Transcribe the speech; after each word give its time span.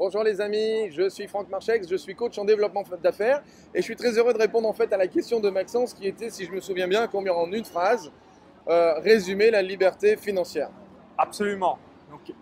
Bonjour 0.00 0.22
les 0.22 0.40
amis, 0.40 0.92
je 0.92 1.08
suis 1.08 1.26
Franck 1.26 1.48
Marchex, 1.48 1.88
je 1.90 1.96
suis 1.96 2.14
coach 2.14 2.38
en 2.38 2.44
développement 2.44 2.84
d'affaires 3.02 3.42
et 3.74 3.78
je 3.78 3.82
suis 3.82 3.96
très 3.96 4.16
heureux 4.16 4.32
de 4.32 4.38
répondre 4.38 4.68
en 4.68 4.72
fait 4.72 4.92
à 4.92 4.96
la 4.96 5.08
question 5.08 5.40
de 5.40 5.50
Maxence 5.50 5.92
qui 5.92 6.06
était, 6.06 6.30
si 6.30 6.44
je 6.44 6.52
me 6.52 6.60
souviens 6.60 6.86
bien, 6.86 7.08
combien 7.08 7.32
en 7.32 7.50
une 7.50 7.64
phrase, 7.64 8.12
euh, 8.68 8.94
résumer 9.00 9.50
la 9.50 9.60
liberté 9.60 10.16
financière. 10.16 10.70
Absolument. 11.18 11.80
Donc, 12.10 12.32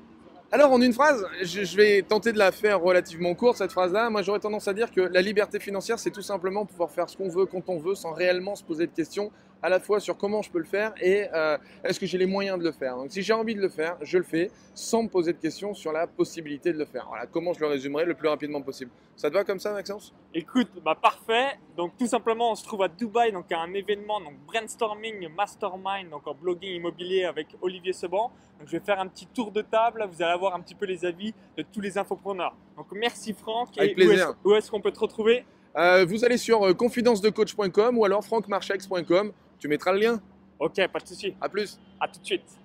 Alors 0.53 0.71
en 0.71 0.83
une 0.83 0.93
phrase, 0.93 1.27
je, 1.41 1.65
je 1.65 1.77
vais 1.79 2.03
tenter 2.03 2.31
de 2.31 2.39
la 2.39 2.53
faire 2.53 2.79
relativement 2.79 3.35
courte 3.35 3.57
cette 3.57 3.73
phrase-là. 3.73 4.11
Moi 4.11 4.21
j'aurais 4.21 4.41
tendance 4.41 4.69
à 4.69 4.75
dire 4.75 4.91
que 4.91 5.01
la 5.01 5.23
liberté 5.23 5.59
financière 5.59 5.99
c'est 5.99 6.11
tout 6.11 6.21
simplement 6.21 6.67
pouvoir 6.67 6.91
faire 6.91 7.09
ce 7.09 7.17
qu'on 7.17 7.31
veut 7.31 7.47
quand 7.47 7.71
on 7.71 7.79
veut 7.79 7.95
sans 7.95 8.13
réellement 8.13 8.55
se 8.55 8.65
poser 8.65 8.87
de 8.87 8.93
questions 8.93 9.33
à 9.63 9.69
la 9.69 9.81
fois 9.81 10.01
sur 10.01 10.17
comment 10.17 10.43
je 10.43 10.51
peux 10.51 10.59
le 10.59 10.65
faire 10.65 10.93
et 11.01 11.27
euh, 11.33 11.57
est-ce 11.85 11.99
que 11.99 12.07
j'ai 12.07 12.19
les 12.19 12.27
moyens 12.27 12.59
de 12.59 12.65
le 12.65 12.73
faire. 12.73 12.97
Donc 12.97 13.11
si 13.11 13.23
j'ai 13.23 13.33
envie 13.33 13.55
de 13.55 13.61
le 13.61 13.69
faire, 13.69 13.97
je 14.03 14.19
le 14.19 14.25
fais 14.25 14.51
sans 14.75 15.03
me 15.03 15.09
poser 15.09 15.33
de 15.33 15.39
questions 15.39 15.75
sur 15.75 15.93
la 15.93 16.07
possibilité 16.07 16.73
de 16.73 16.79
le 16.79 16.85
faire. 16.85 17.07
Voilà 17.09 17.27
comment 17.27 17.53
je 17.53 17.61
le 17.61 17.67
résumerai 17.67 18.05
le 18.05 18.15
plus 18.15 18.29
rapidement 18.29 18.61
possible. 18.61 18.91
Ça 19.17 19.31
te 19.31 19.35
va 19.35 19.45
comme 19.45 19.59
ça 19.59 19.73
Maxence? 19.73 20.13
Écoute, 20.35 20.69
bah 20.85 20.95
parfait. 21.01 21.59
Donc 21.77 21.97
tout 21.99 22.07
simplement, 22.07 22.53
on 22.53 22.55
se 22.55 22.65
trouve 22.65 22.83
à 22.83 22.89
Dubaï, 22.89 23.33
donc 23.33 23.51
à 23.51 23.61
un 23.61 23.73
événement, 23.73 24.21
donc 24.21 24.35
brainstorming 24.47 25.29
mastermind, 25.35 26.11
donc 26.11 26.27
en 26.27 26.35
blogging 26.35 26.77
immobilier 26.77 27.25
avec 27.25 27.49
Olivier 27.63 27.93
Seban. 27.93 28.31
Donc 28.59 28.69
je 28.69 28.73
vais 28.73 28.85
faire 28.85 29.01
un 29.01 29.07
petit 29.07 29.27
tour 29.27 29.51
de 29.51 29.63
table. 29.63 30.07
Vous 30.11 30.23
allez 30.23 30.33
avoir 30.33 30.55
un 30.55 30.61
petit 30.61 30.75
peu 30.75 30.85
les 30.87 31.05
avis 31.05 31.33
de 31.57 31.63
tous 31.63 31.81
les 31.81 31.97
infopreneurs. 31.97 32.55
Donc 32.77 32.87
merci 32.93 33.33
Franck. 33.33 33.69
Avec 33.79 33.93
Et 33.93 33.95
plaisir. 33.95 34.35
Où 34.45 34.55
est-ce 34.55 34.71
qu'on 34.71 34.81
peut 34.81 34.93
te 34.93 35.01
retrouver? 35.01 35.45
Euh, 35.77 36.07
Vous 36.07 36.25
allez 36.25 36.39
sur 36.39 36.63
euh, 36.63 36.73
confidencedecoach.com 36.73 37.99
ou 37.99 38.05
alors 38.05 38.25
francmarchex.com. 38.25 39.33
Tu 39.59 39.69
mettras 39.69 39.93
le 39.93 40.01
lien. 40.01 40.21
Ok, 40.59 40.75
pas 40.89 40.99
de 40.99 41.07
souci. 41.07 41.35
À 41.41 41.49
plus. 41.49 41.79
À 42.01 42.09
tout 42.09 42.21
de 42.21 42.25
suite. 42.27 42.59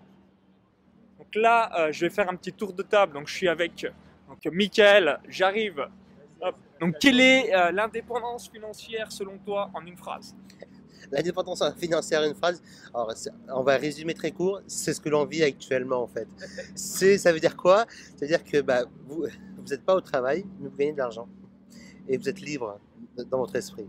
Donc 1.18 1.36
là, 1.36 1.72
euh, 1.80 1.92
je 1.92 2.06
vais 2.06 2.10
faire 2.10 2.30
un 2.30 2.36
petit 2.36 2.54
tour 2.54 2.74
de 2.74 2.84
table. 2.84 3.14
Donc 3.14 3.28
je 3.28 3.36
suis 3.36 3.48
avec 3.48 3.86
donc, 4.28 4.54
Michael. 4.54 5.20
J'arrive. 5.28 5.88
Donc 6.80 6.96
quelle 7.00 7.20
est 7.20 7.54
euh, 7.56 7.72
l'indépendance 7.72 8.50
financière 8.50 9.12
selon 9.12 9.38
toi 9.38 9.70
en 9.74 9.86
une 9.86 9.98
phrase? 9.98 10.36
L'indépendance 11.12 11.64
financière, 11.78 12.24
une 12.24 12.36
phrase. 12.36 12.64
Alors, 12.94 13.12
c'est- 13.16 13.32
on 13.50 13.64
va 13.64 13.76
résumer 13.76 14.14
très 14.14 14.32
court. 14.32 14.62
C'est 14.68 14.94
ce 14.94 15.02
que 15.02 15.10
l'on 15.10 15.26
vit 15.26 15.44
actuellement, 15.44 16.02
en 16.04 16.08
fait. 16.08 16.28
C'est, 16.74 17.18
ça 17.18 17.34
veut 17.34 17.40
dire 17.40 17.58
quoi? 17.58 17.86
C'est-à-dire 18.16 18.44
que 18.44 18.62
bah, 18.62 18.84
vous, 19.08 19.26
vous 19.58 19.64
n'êtes 19.70 19.84
pas 19.84 19.96
au 19.96 20.02
travail, 20.02 20.46
mais 20.60 20.70
vous 20.70 20.76
gagnez 20.78 20.94
de 20.94 20.98
l'argent. 21.00 21.28
Et 22.08 22.18
vous 22.18 22.30
êtes 22.30 22.40
libre 22.40 22.80
dans 23.30 23.40
votre 23.40 23.56
esprit. 23.56 23.88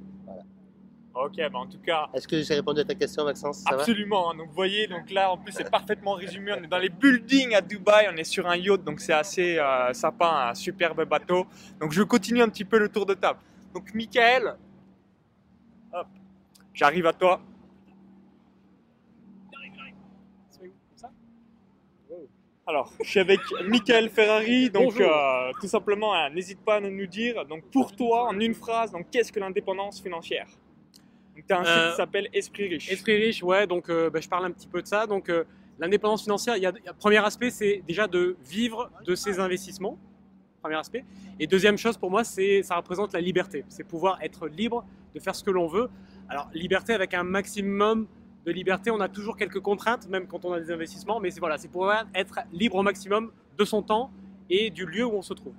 Ok, 1.15 1.37
bah 1.37 1.59
en 1.59 1.67
tout 1.67 1.79
cas, 1.79 2.09
Est-ce 2.15 2.27
que 2.27 2.41
j'ai 2.41 2.55
répondu 2.55 2.81
à 2.81 2.85
ta 2.85 2.95
question, 2.95 3.25
Maxence? 3.25 3.59
Ça 3.59 3.75
Absolument. 3.75 4.31
hein. 4.31 4.35
Donc 4.35 4.49
vous 4.49 4.55
voyez, 4.55 4.87
donc 4.87 5.11
là 5.11 5.31
en 5.31 5.37
plus 5.37 5.53
c'est 5.53 5.71
parfaitement 5.71 6.15
résumé. 6.15 6.53
On 6.59 6.63
est 6.63 6.67
dans 6.67 6.79
les 6.79 6.89
buildings 6.89 7.55
à 7.55 7.61
Dubaï, 7.61 8.09
on 8.11 8.17
est 8.17 8.25
sur 8.25 8.49
un 8.49 8.57
yacht, 8.57 8.83
donc 8.83 8.99
c'est 9.01 9.13
assez 9.13 9.59
euh, 9.59 9.93
sympa, 9.93 10.49
un 10.51 10.55
superbe 10.55 11.05
bateau. 11.07 11.47
Donc 11.81 11.93
je 11.93 12.03
continue 12.03 12.41
un 12.41 12.49
petit 12.49 12.65
peu 12.65 12.79
le 12.79 12.89
tour 12.89 13.05
de 13.05 13.13
table. 13.13 13.41
Donc 13.75 13.93
Michael, 13.95 14.57
hop, 15.93 16.07
j'arrive 16.73 17.07
à 17.07 17.13
toi. 17.13 17.41
Alors, 22.65 22.93
je 23.03 23.11
suis 23.11 23.21
avec 23.21 23.41
Michael 23.67 24.09
Ferrari, 24.09 24.71
donc 24.71 24.99
euh, 25.01 25.51
tout 25.61 25.67
simplement, 25.67 26.15
hein, 26.15 26.31
n'hésite 26.31 26.61
pas 26.61 26.77
à 26.77 26.81
nous 26.81 27.07
dire, 27.07 27.45
donc 27.45 27.65
pour 27.73 27.91
toi, 27.95 28.29
en 28.29 28.39
une 28.39 28.55
phrase, 28.55 28.93
donc 28.93 29.11
qu'est-ce 29.11 29.33
que 29.33 29.41
l'indépendance 29.41 30.01
financière? 30.01 30.47
Donc 31.35 31.47
tu 31.47 31.53
as 31.55 31.61
un 31.61 31.65
site 31.65 31.73
Euh, 31.77 31.91
qui 31.91 31.97
s'appelle 31.97 32.29
Esprit 32.33 32.69
Riche. 32.69 32.91
Esprit 32.91 33.17
riche, 33.17 33.43
ouais, 33.43 33.67
donc 33.67 33.89
euh, 33.89 34.11
bah, 34.11 34.21
je 34.21 34.29
parle 34.29 34.45
un 34.45 34.51
petit 34.51 34.67
peu 34.67 34.83
de 34.83 34.87
ça. 34.87 35.07
Donc 35.07 35.29
euh, 35.29 35.45
l'indépendance 35.79 36.23
financière, 36.23 36.57
il 36.57 36.63
y 36.63 36.67
a, 36.67 36.73
il 36.79 36.85
y 36.85 36.89
a- 36.89 36.93
premier 36.95 37.19
aspect, 37.25 37.51
c'est 37.51 37.83
déjà 37.87 38.07
de 38.07 38.37
vivre 38.45 38.91
de 39.05 39.15
ses 39.15 39.41
investissements. 39.41 39.99
Premier 40.61 40.77
aspect. 40.77 41.05
Et 41.41 41.47
deuxième 41.47 41.77
chose 41.77 41.97
pour 41.97 42.11
moi, 42.11 42.23
c'est 42.23 42.63
ça 42.63 42.77
représente 42.77 43.13
la 43.13 43.21
liberté. 43.21 43.65
C'est 43.69 43.83
pouvoir 43.85 44.19
être 44.23 44.47
libre 44.47 44.85
de 45.15 45.21
faire 45.21 45.35
ce 45.35 45.43
que 45.43 45.51
l'on 45.51 45.67
veut. 45.67 45.89
Alors 46.29 46.49
liberté 46.55 46.93
avec 46.93 47.15
un 47.15 47.25
maximum 47.25 48.07
de 48.47 48.53
liberté. 48.53 48.91
On 48.91 49.01
a 49.01 49.09
toujours 49.09 49.37
quelques 49.37 49.61
contraintes, 49.61 50.09
même 50.09 50.27
quand 50.27 50.45
on 50.45 50.53
a 50.53 50.61
des 50.61 50.71
investissements, 50.71 51.19
mais 51.21 51.31
c'est 51.31 51.41
voilà, 51.41 51.59
c'est 51.59 51.69
pouvoir 51.69 52.07
être 52.15 52.39
libre 52.53 52.77
au 52.77 52.83
maximum 52.83 53.33
de 53.59 53.65
son 53.65 53.83
temps 53.83 54.11
et 54.51 54.71
du 54.71 54.85
lieu 54.87 55.05
où 55.05 55.13
on 55.15 55.23
se 55.23 55.35
trouve. 55.35 55.55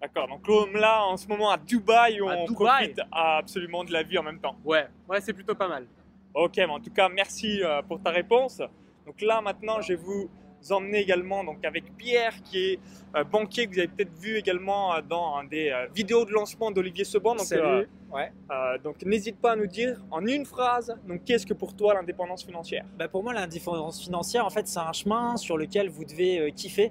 D'accord, 0.00 0.28
donc 0.28 0.42
comme 0.42 0.74
là 0.74 1.04
en 1.04 1.16
ce 1.16 1.26
moment 1.26 1.50
à 1.50 1.56
Dubaï, 1.56 2.20
À 2.20 2.24
on 2.24 2.44
Dubaï. 2.46 2.92
profite 2.92 3.00
absolument 3.10 3.82
de 3.84 3.92
la 3.92 4.02
vie 4.04 4.16
en 4.18 4.22
même 4.22 4.38
temps. 4.38 4.54
Ouais, 4.64 4.86
ouais, 5.08 5.20
c'est 5.20 5.32
plutôt 5.32 5.54
pas 5.56 5.66
mal. 5.68 5.86
Ok, 6.34 6.52
mais 6.56 6.64
en 6.66 6.78
tout 6.80 6.92
cas, 6.92 7.08
merci 7.08 7.62
euh, 7.64 7.82
pour 7.82 8.00
ta 8.00 8.10
réponse. 8.10 8.58
Donc 9.06 9.20
là 9.22 9.40
maintenant, 9.40 9.80
je 9.80 9.94
vais 9.94 9.96
vous 10.02 10.30
emmener 10.70 10.98
également 11.00 11.42
donc, 11.42 11.64
avec 11.64 11.96
Pierre 11.96 12.34
qui 12.44 12.58
est 12.58 12.80
euh, 13.16 13.24
banquier, 13.24 13.66
que 13.66 13.72
vous 13.72 13.78
avez 13.78 13.88
peut-être 13.88 14.12
vu 14.20 14.36
également 14.36 14.94
euh, 14.94 15.00
dans 15.02 15.36
un 15.36 15.44
des 15.44 15.70
euh, 15.70 15.86
vidéos 15.92 16.24
de 16.24 16.30
lancement 16.32 16.70
d'Olivier 16.70 17.04
Seban. 17.04 17.34
Donc, 17.34 17.50
euh, 17.52 17.84
Ouais. 18.12 18.32
euh, 18.50 18.78
donc 18.78 19.02
n'hésite 19.04 19.38
pas 19.38 19.52
à 19.52 19.56
nous 19.56 19.66
dire 19.66 20.00
en 20.10 20.24
une 20.24 20.46
phrase, 20.46 20.96
donc 21.06 21.24
qu'est-ce 21.24 21.44
que 21.44 21.52
pour 21.54 21.74
toi 21.76 21.92
l'indépendance 21.94 22.42
financière? 22.44 22.84
Bah, 22.98 23.06
pour 23.08 23.22
moi, 23.22 23.34
l'indépendance 23.34 24.00
financière, 24.02 24.46
en 24.46 24.50
fait, 24.50 24.66
c'est 24.66 24.78
un 24.78 24.92
chemin 24.94 25.36
sur 25.36 25.58
lequel 25.58 25.90
vous 25.90 26.04
devez 26.06 26.38
euh, 26.40 26.50
kiffer, 26.50 26.90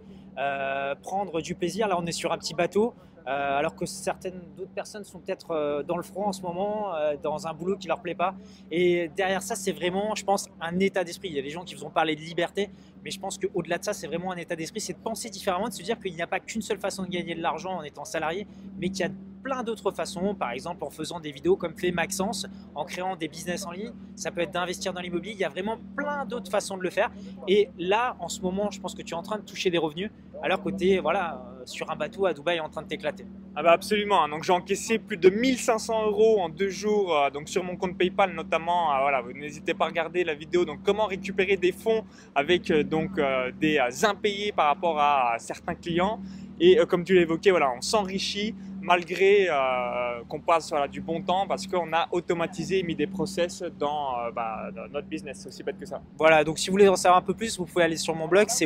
prendre 1.01 1.41
du 1.41 1.55
plaisir. 1.55 1.87
Là, 1.87 1.97
on 1.99 2.05
est 2.05 2.11
sur 2.11 2.31
un 2.31 2.37
petit 2.37 2.53
bateau, 2.53 2.93
euh, 3.27 3.57
alors 3.57 3.75
que 3.75 3.85
certaines 3.85 4.39
d'autres 4.55 4.71
personnes 4.71 5.03
sont 5.03 5.19
peut-être 5.19 5.51
euh, 5.51 5.83
dans 5.83 5.97
le 5.97 6.03
front 6.03 6.27
en 6.27 6.31
ce 6.31 6.41
moment, 6.41 6.95
euh, 6.95 7.17
dans 7.21 7.45
un 7.45 7.53
boulot 7.53 7.75
qui 7.75 7.89
leur 7.89 8.01
plaît 8.01 8.15
pas. 8.15 8.35
Et 8.71 9.09
derrière 9.17 9.41
ça, 9.41 9.55
c'est 9.55 9.73
vraiment, 9.73 10.15
je 10.15 10.23
pense, 10.23 10.47
un 10.61 10.79
état 10.79 11.03
d'esprit. 11.03 11.27
Il 11.27 11.35
y 11.35 11.39
a 11.39 11.41
des 11.41 11.49
gens 11.49 11.65
qui 11.65 11.75
vous 11.75 11.83
ont 11.83 11.89
parlé 11.89 12.15
de 12.15 12.21
liberté, 12.21 12.69
mais 13.03 13.11
je 13.11 13.19
pense 13.19 13.37
qu'au-delà 13.37 13.79
de 13.79 13.83
ça, 13.83 13.91
c'est 13.91 14.07
vraiment 14.07 14.31
un 14.31 14.37
état 14.37 14.55
d'esprit. 14.55 14.79
C'est 14.79 14.93
de 14.93 14.99
penser 14.99 15.29
différemment, 15.29 15.67
de 15.67 15.73
se 15.73 15.83
dire 15.83 15.99
qu'il 15.99 16.15
n'y 16.15 16.21
a 16.21 16.27
pas 16.27 16.39
qu'une 16.39 16.61
seule 16.61 16.79
façon 16.79 17.03
de 17.03 17.09
gagner 17.09 17.35
de 17.35 17.41
l'argent 17.41 17.73
en 17.73 17.83
étant 17.83 18.05
salarié, 18.05 18.47
mais 18.77 18.89
qu'il 18.89 19.01
y 19.01 19.09
a 19.09 19.11
plein 19.47 19.63
d'autres 19.63 19.91
façons, 19.91 20.35
par 20.35 20.51
exemple 20.51 20.83
en 20.83 20.89
faisant 20.89 21.21
des 21.21 21.31
vidéos 21.31 21.55
comme 21.55 21.73
fait 21.77 21.91
Maxence, 21.91 22.45
en 22.75 22.83
créant 22.83 23.15
des 23.15 23.29
business 23.29 23.65
en 23.65 23.71
ligne, 23.71 23.93
ça 24.15 24.29
peut 24.29 24.41
être 24.41 24.51
d'investir 24.51 24.91
dans 24.91 24.99
l'immobilier, 24.99 25.33
il 25.33 25.39
y 25.39 25.45
a 25.45 25.49
vraiment 25.49 25.77
plein 25.95 26.25
d'autres 26.25 26.51
façons 26.51 26.77
de 26.77 26.83
le 26.83 26.89
faire. 26.89 27.11
Et 27.47 27.69
là, 27.77 28.17
en 28.19 28.27
ce 28.27 28.41
moment, 28.41 28.71
je 28.71 28.81
pense 28.81 28.93
que 28.93 29.01
tu 29.01 29.13
es 29.13 29.17
en 29.17 29.23
train 29.23 29.37
de 29.37 29.43
toucher 29.43 29.69
des 29.69 29.77
revenus, 29.77 30.11
alors 30.43 30.63
que 30.63 30.69
tu 30.69 30.89
es 30.89 30.99
voilà, 30.99 31.41
euh, 31.59 31.65
sur 31.65 31.89
un 31.89 31.95
bateau 31.95 32.25
à 32.25 32.33
Dubaï 32.33 32.59
en 32.59 32.69
train 32.69 32.81
de 32.81 32.87
t'éclater. 32.87 33.25
Ah 33.55 33.63
bah 33.63 33.71
absolument. 33.71 34.23
hein. 34.23 34.29
Donc 34.29 34.43
j'ai 34.43 34.53
encaissé 34.53 34.99
plus 34.99 35.17
de 35.17 35.29
1500 35.29 36.07
euros 36.07 36.39
en 36.39 36.49
deux 36.49 36.69
jours, 36.69 37.15
euh, 37.15 37.29
donc 37.29 37.49
sur 37.49 37.63
mon 37.63 37.75
compte 37.75 37.97
PayPal 37.97 38.33
notamment. 38.33 38.93
Euh, 38.93 38.99
voilà, 39.01 39.23
n'hésitez 39.35 39.73
pas 39.73 39.85
à 39.85 39.87
regarder 39.87 40.23
la 40.23 40.35
vidéo. 40.35 40.65
Donc 40.65 40.79
comment 40.83 41.05
récupérer 41.05 41.57
des 41.57 41.71
fonds 41.71 42.03
avec 42.35 42.71
donc 42.71 43.19
des 43.59 43.79
impayés 44.05 44.51
par 44.51 44.67
rapport 44.67 44.99
à, 44.99 45.35
certains 45.39 45.75
clients. 45.75 46.19
Et 46.59 46.77
comme 46.87 47.03
tu 47.03 47.13
l'évoquais, 47.13 47.51
voilà, 47.51 47.71
on 47.75 47.81
s'enrichit 47.81 48.55
malgré 48.87 49.47
euh, 49.49 50.23
qu'on 50.29 50.39
passe 50.39 50.69
voilà, 50.69 50.87
du 50.87 51.01
bon 51.01 51.21
temps 51.21 51.45
parce 51.45 51.67
qu'on 51.67 51.91
a 51.91 52.07
automatisé 52.11 52.79
et 52.79 52.83
mis 52.83 52.95
des 52.95 53.05
process 53.05 53.61
dans, 53.77 54.17
euh, 54.17 54.31
bah, 54.31 54.69
dans 54.73 54.87
notre 54.87 55.07
business. 55.07 55.39
C'est 55.41 55.49
aussi 55.49 55.61
bête 55.61 55.77
que 55.77 55.85
ça. 55.85 56.01
Voilà, 56.17 56.45
donc 56.45 56.57
si 56.57 56.69
vous 56.69 56.75
voulez 56.75 56.87
en 56.87 56.95
savoir 56.95 57.19
un 57.19 57.21
peu 57.25 57.33
plus, 57.33 57.57
vous 57.57 57.65
pouvez 57.65 57.83
aller 57.83 57.97
sur 57.97 58.15
mon 58.15 58.29
blog, 58.29 58.45
c'est 58.47 58.65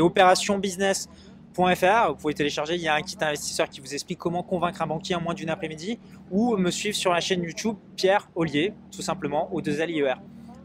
Vous 1.53 2.15
pouvez 2.15 2.33
télécharger, 2.33 2.75
il 2.75 2.81
y 2.81 2.87
a 2.87 2.95
un 2.95 3.01
kit 3.01 3.17
investisseur 3.19 3.69
qui 3.69 3.81
vous 3.81 3.93
explique 3.93 4.17
comment 4.17 4.41
convaincre 4.41 4.81
un 4.81 4.87
banquier 4.87 5.15
en 5.15 5.21
moins 5.21 5.33
d'une 5.33 5.49
après-midi, 5.49 5.99
ou 6.29 6.55
me 6.55 6.71
suivre 6.71 6.95
sur 6.95 7.11
la 7.11 7.19
chaîne 7.19 7.43
YouTube 7.43 7.75
Pierre 7.97 8.29
Ollier, 8.35 8.73
tout 8.91 9.01
simplement, 9.01 9.53
au 9.53 9.61
2 9.61 9.81
L 9.81 9.89
IER. 9.89 10.13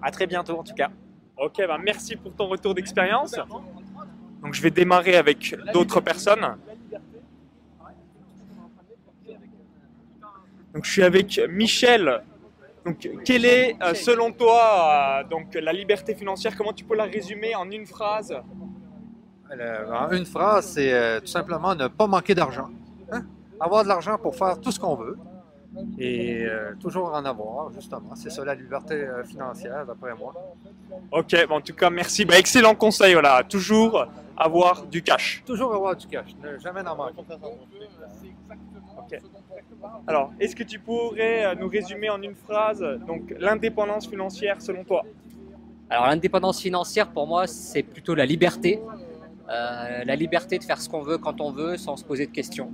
À 0.01 0.11
très 0.13 0.27
bientôt 0.27 0.57
en 0.57 0.63
tout 0.63 0.75
cas. 0.75 0.91
Ok, 1.37 1.57
bah 1.59 1.79
merci 1.83 2.15
pour 2.17 2.35
ton 2.35 2.47
retour 2.47 2.75
d'expérience. 2.75 3.35
Donc 4.43 4.55
je 4.55 4.63
vais 4.63 4.71
démarrer 4.71 5.17
avec 5.17 5.57
d'autres 5.73 6.01
personnes. 6.01 6.57
Donc 10.73 10.85
je 10.85 10.91
suis 10.91 11.03
avec 11.03 11.41
Michel. 11.51 12.23
Donc 12.85 13.09
quelle 13.25 13.45
est 13.45 13.77
euh, 13.83 13.95
selon 13.95 14.31
toi 14.31 15.23
euh, 15.25 15.29
donc 15.29 15.55
la 15.55 15.73
liberté 15.73 16.15
financière? 16.15 16.57
Comment 16.57 16.73
tu 16.73 16.85
peux 16.85 16.95
la 16.95 17.05
résumer 17.05 17.57
en 17.57 17.69
une 17.69 17.87
phrase? 17.87 18.33
Euh, 19.53 19.93
en 19.93 20.11
une 20.11 20.27
phrase, 20.27 20.67
c'est 20.67 20.93
euh, 20.93 21.21
tout 21.21 21.27
simplement 21.27 21.75
ne 21.75 21.89
pas 21.89 22.07
manquer 22.07 22.35
d'argent. 22.35 22.69
Hein? 23.13 23.23
Avoir 23.61 23.85
de 23.85 23.89
l'argent 23.89 24.19
pour 24.19 24.35
faire 24.35 24.61
tout 24.61 24.73
ce 24.73 24.81
qu'on 24.81 24.95
veut 24.95 25.17
et 25.99 26.45
euh, 26.45 26.73
toujours 26.81 27.13
en 27.13 27.25
avoir, 27.25 27.71
justement. 27.73 28.15
C'est 28.15 28.31
ça 28.31 28.45
la 28.45 28.55
liberté 28.55 28.95
euh, 28.95 29.25
financière, 29.25 29.85
d'après 29.87 30.15
moi. 30.15 30.35
Ok, 31.13 31.37
bon, 31.49 31.57
en 31.57 31.61
tout 31.61 31.75
cas 31.75 31.91
merci. 31.91 32.25
Bah, 32.25 32.39
excellent 32.39 32.75
conseil, 32.75 33.13
voilà. 33.13 33.43
Toujours 33.45 34.07
avoir 34.37 34.85
du 34.87 35.03
cash. 35.03 35.43
Toujours 35.47 35.75
avoir 35.75 35.97
du 35.97 36.07
cash, 36.07 36.35
ne 36.43 36.59
jamais 36.59 36.81
en 36.81 36.97
manquer. 36.97 37.23
Ok. 38.99 39.21
Alors, 40.07 40.33
est-ce 40.41 40.57
que 40.57 40.65
tu 40.65 40.79
pourrais 40.79 41.55
nous 41.57 41.69
résumer 41.69 42.11
en 42.11 42.21
une 42.21 42.35
phrase 42.35 42.85
donc 43.07 43.35
l'indépendance 43.39 44.09
financière 44.09 44.61
selon 44.61 44.83
toi? 44.85 45.05
Alors 45.89 46.07
l'indépendance 46.07 46.61
financière 46.61 47.09
pour 47.09 47.29
moi 47.29 47.47
c'est 47.47 47.85
plutôt 47.85 48.15
la 48.17 48.27
liberté, 48.27 48.81
Euh, 49.49 50.05
la 50.05 50.17
liberté 50.17 50.59
de 50.59 50.65
faire 50.65 50.81
ce 50.81 50.89
qu'on 50.89 51.03
veut 51.03 51.19
quand 51.19 51.41
on 51.41 51.53
veut 51.53 51.77
sans 51.77 51.97
se 51.97 52.05
poser 52.05 52.27
de 52.27 52.33
questions. 52.33 52.73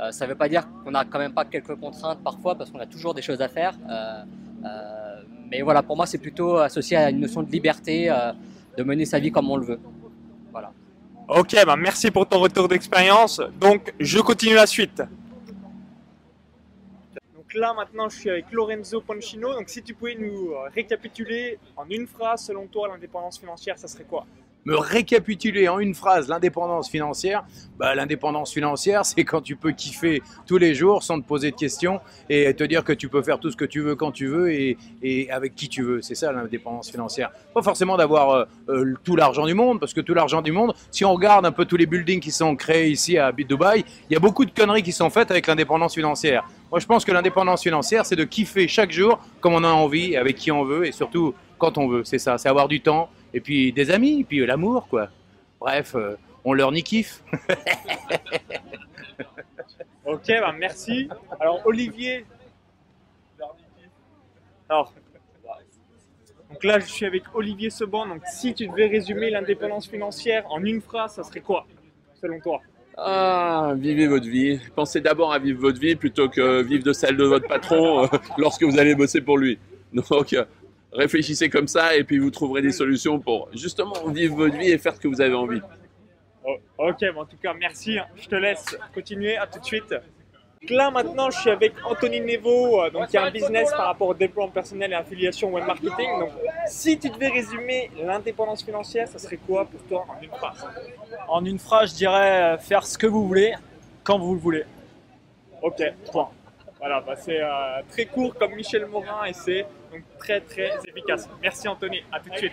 Euh, 0.00 0.12
ça 0.12 0.26
ne 0.26 0.30
veut 0.30 0.36
pas 0.36 0.48
dire 0.48 0.68
qu'on 0.84 0.90
n'a 0.90 1.04
quand 1.04 1.18
même 1.18 1.32
pas 1.32 1.46
quelques 1.46 1.74
contraintes 1.76 2.22
parfois 2.22 2.54
parce 2.54 2.70
qu'on 2.70 2.78
a 2.78 2.86
toujours 2.86 3.14
des 3.14 3.22
choses 3.22 3.40
à 3.40 3.48
faire. 3.48 3.74
Euh, 3.88 4.22
euh, 4.64 5.22
mais 5.50 5.62
voilà 5.62 5.82
pour 5.82 5.96
moi 5.96 6.06
c'est 6.06 6.18
plutôt 6.18 6.58
associé 6.58 6.96
à 6.98 7.10
une 7.10 7.20
notion 7.20 7.42
de 7.42 7.50
liberté, 7.50 8.10
euh, 8.10 8.32
de 8.76 8.82
mener 8.82 9.06
sa 9.06 9.18
vie 9.18 9.32
comme 9.32 9.50
on 9.50 9.56
le 9.56 9.64
veut. 9.64 9.80
Voilà. 10.52 10.72
Ok, 11.28 11.56
bah 11.64 11.76
merci 11.76 12.10
pour 12.10 12.28
ton 12.28 12.40
retour 12.40 12.68
d'expérience. 12.68 13.40
Donc, 13.58 13.94
je 14.00 14.18
continue 14.18 14.54
la 14.54 14.66
suite. 14.66 15.02
Donc 17.34 17.54
là 17.54 17.72
maintenant 17.72 18.08
je 18.10 18.18
suis 18.18 18.30
avec 18.30 18.52
Lorenzo 18.52 19.00
Ponchino. 19.00 19.54
Donc 19.54 19.70
si 19.70 19.82
tu 19.82 19.94
pouvais 19.94 20.16
nous 20.16 20.52
récapituler 20.74 21.58
en 21.76 21.86
une 21.88 22.06
phrase 22.06 22.44
selon 22.44 22.66
toi 22.66 22.88
l'indépendance 22.88 23.38
financière, 23.38 23.78
ça 23.78 23.88
serait 23.88 24.04
quoi? 24.04 24.26
Me 24.64 24.76
récapituler 24.76 25.68
en 25.68 25.78
une 25.78 25.94
phrase 25.94 26.28
l'indépendance 26.28 26.90
financière, 26.90 27.44
bah, 27.78 27.94
l'indépendance 27.94 28.52
financière, 28.52 29.04
c'est 29.04 29.24
quand 29.24 29.40
tu 29.40 29.56
peux 29.56 29.72
kiffer 29.72 30.22
tous 30.46 30.58
les 30.58 30.74
jours 30.74 31.02
sans 31.02 31.20
te 31.20 31.26
poser 31.26 31.50
de 31.50 31.56
questions 31.56 32.00
et 32.28 32.52
te 32.54 32.64
dire 32.64 32.84
que 32.84 32.92
tu 32.92 33.08
peux 33.08 33.22
faire 33.22 33.40
tout 33.40 33.50
ce 33.50 33.56
que 33.56 33.64
tu 33.64 33.80
veux 33.80 33.94
quand 33.94 34.12
tu 34.12 34.26
veux 34.26 34.52
et, 34.52 34.76
avec 35.30 35.54
qui 35.54 35.68
tu 35.68 35.82
veux. 35.82 36.02
C'est 36.02 36.14
ça 36.14 36.32
l'indépendance 36.32 36.90
financière. 36.90 37.30
Pas 37.54 37.62
forcément 37.62 37.96
d'avoir 37.96 38.30
euh, 38.30 38.44
euh, 38.68 38.94
tout 39.02 39.16
l'argent 39.16 39.46
du 39.46 39.54
monde, 39.54 39.80
parce 39.80 39.94
que 39.94 40.00
tout 40.00 40.14
l'argent 40.14 40.42
du 40.42 40.52
monde, 40.52 40.74
si 40.90 41.04
on 41.04 41.14
regarde 41.14 41.46
un 41.46 41.52
peu 41.52 41.64
tous 41.64 41.76
les 41.76 41.86
buildings 41.86 42.20
qui 42.20 42.30
sont 42.30 42.54
créés 42.56 42.90
ici 42.90 43.18
à 43.18 43.32
Dubaï, 43.32 43.84
il 44.08 44.12
y 44.12 44.16
a 44.16 44.20
beaucoup 44.20 44.44
de 44.44 44.50
conneries 44.50 44.82
qui 44.82 44.92
sont 44.92 45.10
faites 45.10 45.30
avec 45.30 45.46
l'indépendance 45.46 45.94
financière. 45.94 46.44
Moi, 46.70 46.78
je 46.80 46.86
pense 46.86 47.04
que 47.04 47.12
l'indépendance 47.12 47.62
financière, 47.62 48.06
c'est 48.06 48.16
de 48.16 48.24
kiffer 48.24 48.68
chaque 48.68 48.92
jour 48.92 49.18
comme 49.40 49.54
on 49.54 49.64
a 49.64 49.68
envie, 49.68 50.16
avec 50.16 50.36
qui 50.36 50.52
on 50.52 50.64
veut 50.64 50.86
et 50.86 50.92
surtout 50.92 51.34
quand 51.58 51.78
on 51.78 51.88
veut. 51.88 52.04
C'est 52.04 52.18
ça, 52.18 52.38
c'est 52.38 52.48
avoir 52.48 52.68
du 52.68 52.80
temps 52.80 53.08
et 53.32 53.40
puis 53.40 53.72
des 53.72 53.90
amis, 53.90 54.20
et 54.20 54.24
puis 54.24 54.44
l'amour, 54.44 54.88
quoi. 54.88 55.08
Bref, 55.60 55.94
euh, 55.94 56.16
on 56.44 56.52
leur 56.52 56.72
n'y 56.72 56.82
kiffe. 56.82 57.22
ok, 60.06 60.26
bah 60.26 60.54
merci. 60.58 61.08
Alors, 61.38 61.60
Olivier. 61.66 62.24
Alors, 64.68 64.92
donc 66.50 66.64
là, 66.64 66.80
je 66.80 66.86
suis 66.86 67.06
avec 67.06 67.22
Olivier 67.34 67.70
Seban. 67.70 68.06
Donc, 68.06 68.22
si 68.26 68.54
tu 68.54 68.66
devais 68.66 68.86
résumer 68.86 69.30
l'indépendance 69.30 69.88
financière 69.88 70.44
en 70.50 70.64
une 70.64 70.80
phrase, 70.80 71.14
ça 71.14 71.22
serait 71.22 71.40
quoi, 71.40 71.66
selon 72.20 72.40
toi? 72.40 72.60
Ah, 72.96 73.72
vivez 73.76 74.08
votre 74.08 74.28
vie. 74.28 74.58
Pensez 74.74 75.00
d'abord 75.00 75.32
à 75.32 75.38
vivre 75.38 75.60
votre 75.60 75.80
vie 75.80 75.94
plutôt 75.94 76.28
que 76.28 76.62
vivre 76.62 76.84
de 76.84 76.92
celle 76.92 77.16
de 77.16 77.24
votre 77.24 77.46
patron 77.46 78.04
euh, 78.04 78.06
lorsque 78.36 78.64
vous 78.64 78.78
allez 78.78 78.94
bosser 78.94 79.20
pour 79.20 79.38
lui. 79.38 79.58
Donc, 79.92 80.34
réfléchissez 80.92 81.48
comme 81.48 81.68
ça 81.68 81.96
et 81.96 82.04
puis 82.04 82.18
vous 82.18 82.30
trouverez 82.30 82.62
des 82.62 82.72
solutions 82.72 83.18
pour 83.18 83.48
justement 83.54 83.94
vivre 84.08 84.36
votre 84.36 84.56
vie 84.56 84.70
et 84.70 84.78
faire 84.78 84.94
ce 84.94 85.00
que 85.00 85.08
vous 85.08 85.20
avez 85.20 85.34
envie. 85.34 85.60
Oh, 86.44 86.56
ok, 86.78 87.04
bon, 87.14 87.20
en 87.20 87.26
tout 87.26 87.36
cas, 87.42 87.54
merci. 87.54 87.98
Je 88.16 88.28
te 88.28 88.34
laisse 88.34 88.76
continuer. 88.94 89.36
À 89.36 89.46
tout 89.46 89.60
de 89.60 89.64
suite. 89.64 89.94
Là 90.68 90.90
maintenant, 90.90 91.30
je 91.30 91.38
suis 91.38 91.50
avec 91.50 91.72
Anthony 91.86 92.20
Nevo, 92.20 92.90
donc 92.90 93.08
qui 93.08 93.16
a 93.16 93.24
un 93.24 93.30
business 93.30 93.70
par 93.70 93.86
rapport 93.86 94.08
au 94.08 94.14
déploiement 94.14 94.52
personnel 94.52 94.92
et 94.92 94.94
affiliation 94.94 95.50
web 95.50 95.64
marketing. 95.66 96.18
Donc, 96.18 96.32
si 96.66 96.98
tu 96.98 97.08
devais 97.08 97.28
résumer 97.28 97.90
l'indépendance 97.96 98.62
financière, 98.62 99.08
ça 99.08 99.18
serait 99.18 99.38
quoi 99.38 99.64
pour 99.64 99.80
toi 99.84 100.04
en 100.06 100.22
une 100.22 100.28
phrase? 100.28 100.66
En 101.28 101.44
une 101.46 101.58
phrase, 101.58 101.92
je 101.92 101.96
dirais 101.96 102.42
euh, 102.42 102.58
faire 102.58 102.86
ce 102.86 102.98
que 102.98 103.06
vous 103.06 103.26
voulez, 103.26 103.54
quand 104.04 104.18
vous 104.18 104.34
le 104.34 104.40
voulez. 104.40 104.64
Ok, 105.62 105.82
point. 106.12 106.28
Voilà, 106.80 107.00
bah, 107.02 107.14
c'est 107.14 107.40
euh, 107.40 107.82
très 107.90 108.06
court 108.06 108.34
comme 108.34 108.54
Michel 108.54 108.86
Morin 108.86 109.24
et 109.26 109.34
c'est 109.34 109.66
donc 109.92 110.02
très 110.18 110.40
très 110.40 110.70
efficace. 110.88 111.28
Merci 111.42 111.68
Anthony, 111.68 112.02
à 112.10 112.18
tout 112.20 112.30
de 112.30 112.36
suite. 112.36 112.52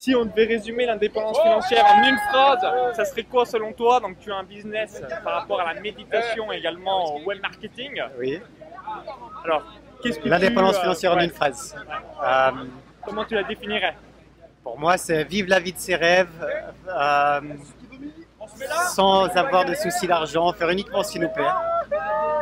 Si 0.00 0.14
on 0.14 0.24
devait 0.24 0.46
résumer 0.46 0.86
l'indépendance 0.86 1.38
financière 1.40 1.84
en 1.84 2.02
une 2.08 2.16
phrase, 2.16 2.60
ça 2.94 3.04
serait 3.04 3.24
quoi 3.24 3.44
selon 3.44 3.72
toi? 3.74 4.00
Donc 4.00 4.18
tu 4.20 4.32
as 4.32 4.36
un 4.36 4.44
business 4.44 5.02
par 5.22 5.34
rapport 5.34 5.60
à 5.60 5.74
la 5.74 5.80
méditation 5.80 6.50
et 6.50 6.56
également 6.56 7.16
au 7.16 7.24
web 7.24 7.42
marketing. 7.42 8.02
Oui. 8.18 8.40
Alors, 9.44 9.64
qu'est-ce 10.02 10.18
que 10.18 10.28
L'indépendance 10.28 10.76
euh, 10.76 10.80
financière 10.80 11.12
en 11.12 11.20
une 11.20 11.30
phrase. 11.30 11.76
Euh, 12.24 12.50
Comment 13.04 13.24
tu 13.24 13.34
la 13.34 13.42
définirais? 13.42 13.96
Pour 14.62 14.78
moi, 14.78 14.96
c'est 14.96 15.24
vivre 15.24 15.50
la 15.50 15.60
vie 15.60 15.72
de 15.72 15.78
ses 15.78 15.96
rêves 15.96 16.46
sans 18.88 19.24
avoir 19.36 19.64
de 19.66 19.74
soucis 19.74 20.06
d'argent, 20.06 20.52
faire 20.52 20.70
uniquement 20.70 21.02
ce 21.02 21.12
qui 21.12 21.20
nous 21.20 21.28
plaît. 21.28 21.44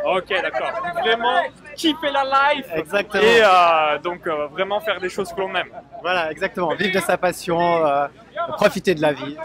Ok, 0.06 0.28
d'accord. 0.28 0.70
Vraiment 1.02 1.40
kiffer 1.74 2.10
la 2.12 2.54
life 2.54 2.66
Exactement. 2.74 3.24
et 3.24 3.40
euh, 3.42 3.98
donc 3.98 4.24
euh, 4.26 4.46
vraiment 4.46 4.80
faire 4.80 5.00
des 5.00 5.08
choses 5.08 5.32
que 5.32 5.40
l'on 5.40 5.52
aime. 5.54 5.70
Voilà, 6.00 6.30
exactement. 6.30 6.74
Vivre 6.74 6.94
de 6.94 7.04
sa 7.04 7.16
passion, 7.18 7.84
euh, 7.84 8.06
profiter 8.56 8.94
de 8.94 9.02
la 9.02 9.12
vie. 9.12 9.36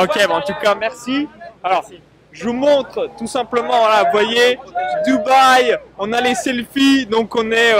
Ok, 0.00 0.26
bon, 0.26 0.34
en 0.36 0.40
tout 0.40 0.54
cas, 0.62 0.74
merci. 0.74 1.28
Alors, 1.62 1.84
je 2.32 2.44
vous 2.44 2.54
montre 2.54 3.10
tout 3.18 3.26
simplement, 3.26 3.78
voilà, 3.78 4.04
vous 4.04 4.10
voyez, 4.12 4.58
Dubaï, 5.06 5.78
on 5.98 6.12
a 6.12 6.20
les 6.20 6.34
selfies, 6.34 7.06
donc 7.06 7.34
on 7.36 7.50
est 7.52 7.74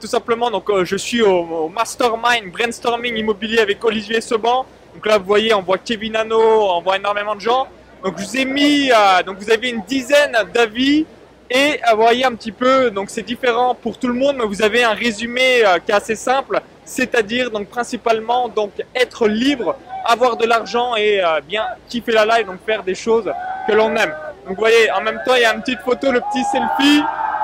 tout 0.00 0.06
simplement, 0.06 0.50
donc 0.50 0.68
je 0.84 0.96
suis 0.96 1.22
au, 1.22 1.38
au 1.64 1.68
Mastermind 1.68 2.50
Brainstorming 2.52 3.16
Immobilier 3.16 3.60
avec 3.60 3.84
Olivier 3.84 4.20
Seban. 4.20 4.66
Donc 4.94 5.06
là, 5.06 5.18
vous 5.18 5.24
voyez, 5.24 5.54
on 5.54 5.62
voit 5.62 5.78
Kevin 5.78 6.16
Hano, 6.16 6.40
on 6.40 6.80
voit 6.82 6.96
énormément 6.96 7.34
de 7.36 7.40
gens. 7.40 7.68
Donc 8.02 8.18
je 8.18 8.24
vous 8.24 8.36
ai 8.36 8.44
mis, 8.44 8.90
euh, 8.90 9.22
donc 9.22 9.38
vous 9.38 9.50
avez 9.50 9.70
une 9.70 9.82
dizaine 9.82 10.36
d'avis 10.54 11.06
et 11.50 11.80
vous 11.90 12.02
voyez 12.02 12.24
un 12.24 12.34
petit 12.34 12.52
peu, 12.52 12.90
donc 12.90 13.10
c'est 13.10 13.22
différent 13.22 13.74
pour 13.74 13.98
tout 13.98 14.06
le 14.06 14.14
monde, 14.14 14.36
mais 14.38 14.44
vous 14.44 14.62
avez 14.62 14.84
un 14.84 14.92
résumé 14.94 15.64
euh, 15.64 15.78
qui 15.78 15.90
est 15.90 15.94
assez 15.94 16.14
simple, 16.14 16.60
c'est-à-dire 16.84 17.50
donc 17.50 17.68
principalement 17.68 18.48
donc 18.48 18.70
être 18.94 19.26
libre, 19.26 19.76
avoir 20.04 20.36
de 20.36 20.46
l'argent 20.46 20.94
et 20.94 21.20
euh, 21.20 21.40
bien 21.40 21.64
kiffer 21.88 22.12
la 22.12 22.24
life, 22.24 22.46
donc 22.46 22.64
faire 22.64 22.84
des 22.84 22.94
choses 22.94 23.32
que 23.66 23.72
l'on 23.72 23.94
aime. 23.96 24.14
Donc 24.46 24.54
vous 24.56 24.60
voyez, 24.60 24.90
en 24.92 25.00
même 25.00 25.20
temps, 25.26 25.34
il 25.34 25.42
y 25.42 25.44
a 25.44 25.52
une 25.52 25.60
petite 25.60 25.80
photo, 25.80 26.12
le 26.12 26.20
petit 26.20 26.44
selfie, 26.44 27.02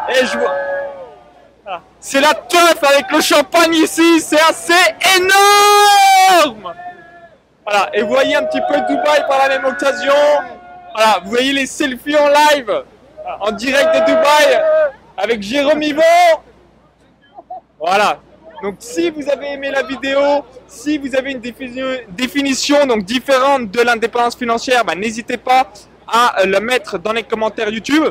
et 0.08 0.26
je 0.26 0.38
vois. 0.38 0.54
C'est 1.98 2.20
la 2.20 2.32
teuf 2.32 2.78
avec 2.84 3.10
le 3.10 3.20
champagne 3.20 3.74
ici, 3.74 4.20
c'est 4.20 4.40
assez 4.40 4.72
énorme. 5.16 6.72
Voilà, 7.64 7.90
et 7.92 8.02
vous 8.02 8.08
voyez 8.08 8.36
un 8.36 8.44
petit 8.44 8.60
peu 8.60 8.74
Dubaï 8.88 9.24
par 9.28 9.38
la 9.38 9.48
même 9.48 9.64
occasion. 9.64 10.14
Voilà, 10.94 11.18
vous 11.24 11.30
voyez 11.30 11.52
les 11.52 11.66
selfies 11.66 12.16
en 12.16 12.28
live, 12.28 12.84
en 13.40 13.52
direct 13.52 13.94
de 13.94 14.00
Dubaï, 14.06 14.60
avec 15.16 15.42
Jérôme 15.42 15.82
Yvon. 15.82 16.02
Voilà. 17.78 18.20
Donc 18.62 18.76
si 18.78 19.10
vous 19.10 19.28
avez 19.28 19.52
aimé 19.52 19.70
la 19.70 19.82
vidéo, 19.82 20.20
si 20.66 20.96
vous 20.96 21.14
avez 21.14 21.32
une 21.32 21.40
défini- 21.40 22.00
définition 22.08 22.86
donc 22.86 23.04
différente 23.04 23.70
de 23.70 23.80
l'indépendance 23.82 24.34
financière, 24.36 24.84
bah, 24.84 24.94
n'hésitez 24.94 25.36
pas 25.36 25.68
à 26.08 26.40
euh, 26.40 26.46
la 26.46 26.60
mettre 26.60 26.98
dans 26.98 27.12
les 27.12 27.22
commentaires 27.22 27.68
YouTube. 27.68 28.04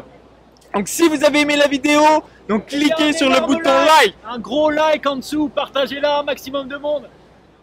Donc 0.73 0.87
si 0.87 1.07
vous 1.07 1.23
avez 1.23 1.41
aimé 1.41 1.55
la 1.55 1.67
vidéo, 1.67 2.01
donc 2.47 2.67
cliquez 2.67 3.13
sur 3.13 3.29
le 3.29 3.39
bouton 3.39 3.71
like. 3.71 4.13
Un 4.29 4.37
gros 4.37 4.69
like 4.69 5.05
en 5.07 5.15
dessous, 5.15 5.49
partagez-la 5.49 6.19
un 6.19 6.23
maximum 6.23 6.67
de 6.67 6.77
monde. 6.77 7.09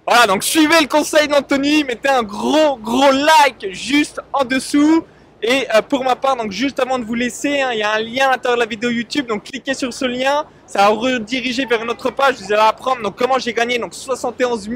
Voilà, 0.05 0.27
donc 0.27 0.43
suivez 0.43 0.81
le 0.81 0.89
conseil 0.89 1.29
d'Anthony, 1.29 1.85
mettez 1.85 2.09
un 2.09 2.25
gros 2.25 2.77
gros 2.79 3.13
like 3.13 3.73
juste 3.73 4.21
en 4.33 4.45
dessous. 4.45 5.05
Et 5.43 5.67
euh, 5.75 5.83
pour 5.83 6.05
ma 6.05 6.15
part, 6.15 6.37
donc 6.37 6.53
juste 6.53 6.79
avant 6.79 6.99
de 6.99 7.05
vous 7.05 7.15
laisser, 7.15 7.61
hein, 7.61 7.71
il 7.73 7.81
y 7.81 7.83
a 7.83 7.93
un 7.93 7.99
lien 7.99 8.29
à 8.29 8.33
l'intérieur 8.33 8.57
de 8.57 8.61
la 8.61 8.67
vidéo 8.67 8.91
YouTube, 8.91 9.27
donc 9.27 9.43
cliquez 9.43 9.75
sur 9.75 9.93
ce 9.93 10.05
lien, 10.05 10.45
ça 10.67 10.79
va 10.81 10.89
rediriger 10.89 11.67
vers 11.67 11.83
une 11.83 11.91
autre 11.91 12.11
page, 12.11 12.37
vous 12.37 12.53
allez 12.53 12.63
apprendre 12.63 13.03
donc 13.03 13.17
comment 13.17 13.39
j'ai 13.41 13.53
gagné 13.53 13.79
donc 13.79 13.93
71 13.93 14.71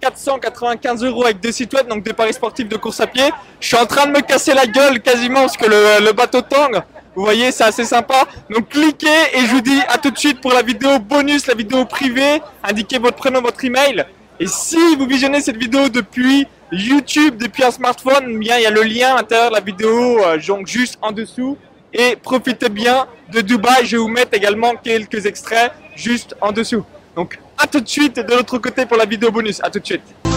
495 0.00 1.04
euros 1.04 1.24
avec 1.24 1.40
deux 1.40 1.52
sites 1.52 1.72
web, 1.74 1.86
donc 1.86 2.02
des 2.02 2.12
paris 2.12 2.32
sportifs 2.32 2.68
de 2.68 2.76
course 2.76 3.00
à 3.00 3.06
pied. 3.06 3.30
Je 3.60 3.68
suis 3.68 3.76
en 3.76 3.86
train 3.86 4.06
de 4.06 4.12
me 4.12 4.20
casser 4.20 4.54
la 4.54 4.66
gueule 4.66 5.00
quasiment 5.00 5.40
parce 5.40 5.56
que 5.56 5.66
le, 5.66 6.04
le 6.04 6.12
bateau 6.12 6.40
tangue. 6.40 6.80
Vous 7.14 7.22
voyez, 7.22 7.52
c'est 7.52 7.64
assez 7.64 7.84
sympa. 7.84 8.24
Donc 8.48 8.70
cliquez 8.70 9.08
et 9.34 9.40
je 9.40 9.46
vous 9.46 9.60
dis 9.60 9.80
à 9.88 9.98
tout 9.98 10.10
de 10.10 10.18
suite 10.18 10.40
pour 10.40 10.52
la 10.52 10.62
vidéo 10.62 10.98
bonus, 10.98 11.46
la 11.46 11.54
vidéo 11.54 11.84
privée. 11.84 12.40
Indiquez 12.64 12.98
votre 12.98 13.16
prénom, 13.16 13.42
votre 13.42 13.62
email. 13.64 14.06
Et 14.42 14.46
si 14.46 14.96
vous 14.96 15.04
visionnez 15.04 15.42
cette 15.42 15.58
vidéo 15.58 15.90
depuis 15.90 16.46
YouTube, 16.72 17.36
depuis 17.36 17.62
un 17.62 17.70
smartphone, 17.70 18.24
eh 18.26 18.38
bien 18.38 18.56
il 18.56 18.62
y 18.62 18.66
a 18.66 18.70
le 18.70 18.82
lien 18.82 19.12
à 19.12 19.16
l'intérieur 19.16 19.50
de 19.50 19.54
la 19.54 19.60
vidéo, 19.60 20.24
euh, 20.24 20.38
donc 20.38 20.66
juste 20.66 20.96
en 21.02 21.12
dessous. 21.12 21.58
Et 21.92 22.16
profitez 22.16 22.70
bien 22.70 23.06
de 23.30 23.42
Dubaï. 23.42 23.84
Je 23.84 23.96
vais 23.96 24.02
vous 24.02 24.08
mettre 24.08 24.32
également 24.32 24.72
quelques 24.76 25.26
extraits 25.26 25.72
juste 25.94 26.34
en 26.40 26.52
dessous. 26.52 26.86
Donc 27.14 27.38
à 27.58 27.66
tout 27.66 27.80
de 27.80 27.88
suite 27.88 28.16
de 28.16 28.34
l'autre 28.34 28.56
côté 28.56 28.86
pour 28.86 28.96
la 28.96 29.04
vidéo 29.04 29.30
bonus. 29.30 29.60
À 29.62 29.68
tout 29.68 29.78
de 29.78 29.84
suite. 29.84 30.29